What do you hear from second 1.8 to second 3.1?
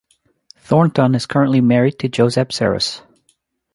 to Josep Seras.